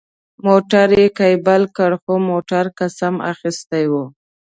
موټر 0.45 0.87
یې 0.99 1.07
کېبل 1.19 1.61
کړ، 1.77 1.91
خو 2.01 2.13
موټر 2.29 2.65
قسم 2.79 3.15
اخیستی 3.31 3.83
و. 3.91 3.93